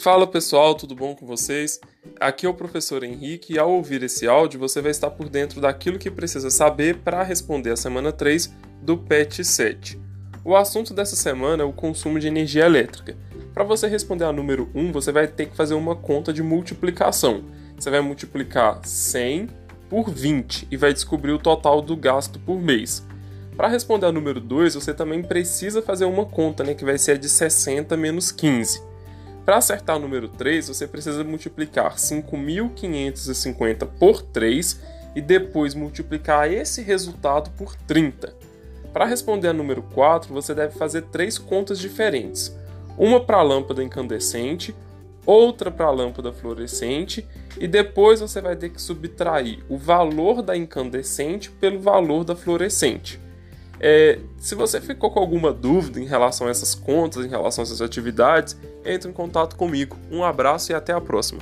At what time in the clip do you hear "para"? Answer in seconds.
7.00-7.22, 13.52-13.62, 23.54-23.68, 29.50-29.58, 38.92-39.06, 43.18-43.38, 45.68-45.86